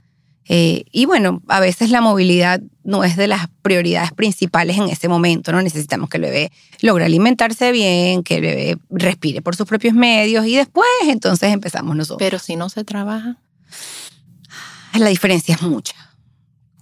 Eh, 0.49 0.85
y 0.91 1.07
bueno, 1.07 1.41
a 1.49 1.61
veces 1.61 1.91
la 1.91 2.01
movilidad 2.01 2.61
no 2.85 3.05
es 3.05 3.17
de 3.17 3.29
las 3.29 3.47
prioridades 3.63 4.13
principales 4.13 4.77
en 4.77 4.89
ese 4.89 5.09
momento, 5.09 5.53
¿no? 5.53 5.63
Necesitamos 5.63 6.09
que 6.09 6.17
el 6.19 6.25
bebé 6.25 6.53
logre 6.81 7.05
alimentarse 7.05 7.71
bien, 7.73 8.23
que 8.23 8.37
el 8.37 8.41
bebé 8.43 8.79
respire 8.91 9.41
por 9.41 9.55
sus 9.55 9.67
propios 9.67 9.95
medios 9.95 10.47
y 10.47 10.57
después 10.57 10.89
entonces 11.07 11.53
empezamos 11.53 11.97
nosotros. 11.97 12.19
Pero 12.19 12.39
si 12.39 12.57
no 12.57 12.69
se 12.69 12.85
trabaja, 12.85 13.37
La 14.95 15.09
diferencia 15.09 15.55
es 15.55 15.63
mucha. 15.63 15.95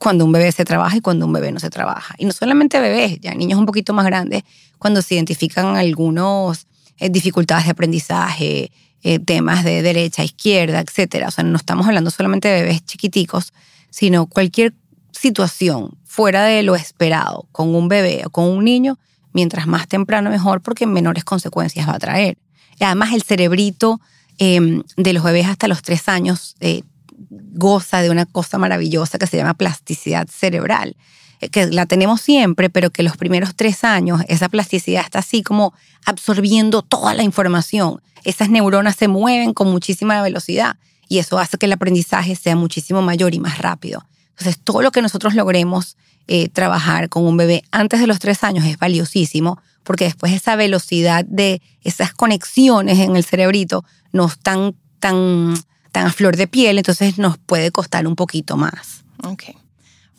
Cuando 0.01 0.25
un 0.25 0.33
bebé 0.33 0.51
se 0.51 0.65
trabaja 0.65 0.97
y 0.97 1.01
cuando 1.03 1.27
un 1.27 1.33
bebé 1.35 1.53
no 1.53 1.61
se 1.61 1.69
trabaja. 1.69 2.15
Y 2.17 2.25
no 2.25 2.33
solamente 2.33 2.81
bebés, 2.81 3.21
ya 3.21 3.35
niños 3.35 3.59
un 3.59 3.67
poquito 3.67 3.93
más 3.93 4.07
grandes, 4.07 4.45
cuando 4.79 5.03
se 5.03 5.15
identifican 5.15 5.77
algunos 5.77 6.67
eh, 6.99 7.11
dificultades 7.11 7.67
de 7.67 7.71
aprendizaje, 7.73 8.73
eh, 9.03 9.19
temas 9.19 9.63
de 9.63 9.83
derecha, 9.83 10.25
izquierda, 10.25 10.81
etcétera. 10.81 11.29
O 11.29 11.31
sea, 11.31 11.45
no 11.45 11.59
estamos 11.59 11.87
hablando 11.87 12.11
solamente 12.11 12.49
de 12.49 12.63
bebés 12.63 12.85
chiquiticos, 12.85 13.53
sino 13.91 14.27
cualquier 14.27 14.73
situación 15.13 15.99
fuera 16.05 16.45
de 16.45 16.63
lo 16.63 16.75
esperado 16.77 17.47
con 17.53 17.75
un 17.75 17.89
bebé 17.89 18.23
o 18.25 18.31
con 18.31 18.45
un 18.45 18.65
niño, 18.65 18.99
mientras 19.35 19.67
más 19.67 19.87
temprano 19.87 20.31
mejor 20.31 20.63
porque 20.63 20.87
menores 20.87 21.25
consecuencias 21.25 21.87
va 21.87 21.97
a 21.97 21.99
traer. 21.99 22.39
Y 22.79 22.85
además 22.85 23.13
el 23.13 23.23
cerebrito 23.23 24.01
em, 24.39 24.83
de 24.97 25.13
los 25.13 25.23
bebés 25.23 25.47
hasta 25.47 25.69
los 25.69 25.83
tres 25.83 26.09
años 26.09 26.57
eh, 26.61 26.83
goza 27.31 28.03
de 28.03 28.11
una 28.11 28.27
cosa 28.27 28.59
maravillosa 28.59 29.19
que 29.19 29.27
se 29.27 29.37
llama 29.37 29.55
plasticidad 29.55 30.29
cerebral, 30.29 30.97
eh, 31.41 31.49
que 31.49 31.67
la 31.67 31.87
tenemos 31.87 32.21
siempre, 32.21 32.71
pero 32.71 32.91
que 32.91 33.03
los 33.03 33.17
primeros 33.17 33.55
tres 33.57 33.85
años 33.85 34.23
esa 34.29 34.49
plasticidad 34.49 35.05
está 35.05 35.21
así 35.21 35.43
como 35.43 35.73
absorbiendo 36.05 36.83
toda 36.83 37.15
la 37.15 37.23
información. 37.23 38.03
Esas 38.25 38.51
neuronas 38.51 38.97
se 38.97 39.09
mueven 39.09 39.55
con 39.55 39.71
muchísima 39.71 40.21
velocidad 40.23 40.77
y 41.09 41.19
eso 41.19 41.39
hace 41.39 41.57
que 41.57 41.67
el 41.67 41.73
aprendizaje 41.73 42.37
sea 42.37 42.57
muchísimo 42.57 43.03
mayor 43.03 43.35
y 43.35 43.41
más 43.41 43.59
rápido. 43.59 44.05
Entonces, 44.31 44.59
todo 44.63 44.83
lo 44.83 44.91
que 44.91 45.03
nosotros 45.03 45.35
logremos 45.35 45.97
eh, 46.27 46.49
trabajar 46.49 47.09
con 47.09 47.25
un 47.25 47.37
bebé 47.37 47.65
antes 47.71 48.01
de 48.01 48.07
los 48.07 48.19
tres 48.19 48.45
años 48.45 48.65
es 48.65 48.79
valiosísimo 48.79 49.61
porque 49.83 50.05
después 50.05 50.33
esa 50.33 50.57
velocidad 50.57 51.25
de 51.25 51.61
esas 51.83 52.13
conexiones 52.13 52.99
en 52.99 53.17
el 53.17 53.25
cerebrito 53.25 53.85
no 54.13 54.27
están 54.27 54.75
tan, 54.99 55.55
tan 55.91 56.07
a 56.07 56.13
flor 56.13 56.37
de 56.37 56.47
piel, 56.47 56.79
entonces 56.79 57.19
nos 57.19 57.39
puede 57.39 57.71
costar 57.71 58.07
un 58.07 58.17
poquito 58.17 58.57
más. 58.57 59.05
Ok. 59.25 59.45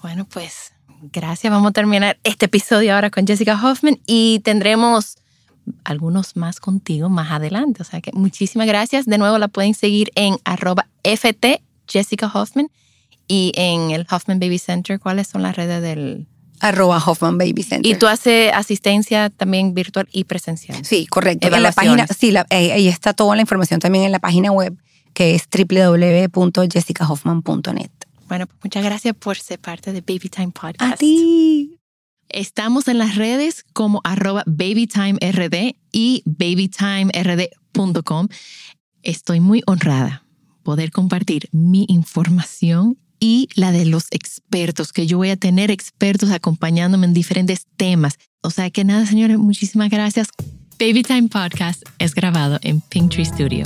Bueno, 0.02 0.26
pues 0.26 0.74
gracias. 1.02 1.52
Vamos 1.52 1.70
a 1.70 1.74
terminar 1.74 2.18
este 2.24 2.46
episodio 2.46 2.96
ahora 2.96 3.10
con 3.10 3.26
Jessica 3.26 3.60
Hoffman 3.62 4.00
y 4.06 4.40
tendremos 4.44 5.18
algunos 5.84 6.36
más 6.36 6.60
contigo 6.60 7.10
más 7.10 7.32
adelante. 7.32 7.82
O 7.82 7.86
sea 7.86 8.02
que 8.02 8.12
muchísimas 8.14 8.68
gracias. 8.68 9.06
De 9.06 9.18
nuevo 9.18 9.38
la 9.38 9.48
pueden 9.48 9.74
seguir 9.74 10.12
en 10.16 10.38
arroba 10.44 10.88
FT 11.04 11.62
Jessica 11.88 12.32
Hoffman 12.34 12.70
y 13.28 13.52
en 13.56 13.92
el 13.92 14.08
Hoffman 14.10 14.40
Baby 14.40 14.60
Center. 14.60 15.00
¿Cuáles 15.00 15.28
son 15.28 15.44
las 15.44 15.56
redes 15.56 15.82
del, 15.82 16.28
arroba 16.62 17.02
Hoffman 17.04 17.38
Baby 17.38 17.64
Center. 17.64 17.92
Y 17.92 17.96
tú 17.96 18.08
haces 18.08 18.52
asistencia 18.54 19.30
también 19.30 19.74
virtual 19.74 20.08
y 20.12 20.24
presencial. 20.24 20.86
Sí, 20.86 21.06
correcto. 21.08 21.48
En 21.48 21.64
la 21.64 21.72
página, 21.72 22.08
sí, 22.08 22.34
eh, 22.50 22.72
ahí 22.72 22.88
está 22.88 23.14
toda 23.14 23.36
la 23.36 23.42
información 23.42 23.80
también 23.80 24.06
en 24.06 24.12
la 24.12 24.20
página 24.20 24.52
web 24.52 24.78
que 25.14 25.36
es 25.36 25.44
www.jessicahoffman.net. 25.52 27.92
Bueno, 28.28 28.48
pues 28.48 28.58
muchas 28.64 28.84
gracias 28.84 29.16
por 29.16 29.38
ser 29.38 29.60
parte 29.60 29.94
de 29.94 30.02
Baby 30.02 30.30
Time 30.30 30.52
Podcast. 30.52 30.94
A 30.94 30.96
ti. 30.96 31.78
Estamos 32.30 32.88
en 32.88 32.98
las 32.98 33.16
redes 33.16 33.64
como 33.74 34.02
arroba 34.04 34.42
babytimerd 34.46 35.76
y 35.92 36.24
babytimerd.com. 36.26 38.28
Estoy 39.04 39.42
muy 39.42 39.64
honrada 39.66 40.24
poder 40.64 40.92
compartir 40.92 41.50
mi 41.52 41.86
información 41.90 42.98
y 43.20 43.50
la 43.56 43.72
de 43.72 43.86
los 43.86 44.08
expertos, 44.12 44.94
que 44.94 45.08
yo 45.08 45.18
voy 45.18 45.30
a 45.30 45.38
tener 45.38 45.70
expertos 45.70 46.32
acompañándome 46.32 47.06
en 47.06 47.14
diferentes 47.14 47.68
temas. 47.78 48.18
O 48.42 48.50
sea 48.50 48.72
que 48.72 48.84
nada, 48.84 49.06
señores, 49.06 49.38
muchísimas 49.38 49.90
gracias. 49.90 50.30
Baby 50.80 51.04
Time 51.04 51.28
Podcast 51.28 51.84
es 52.00 52.16
grabado 52.16 52.58
en 52.64 52.82
Pinktree 52.82 53.26
Studio. 53.26 53.66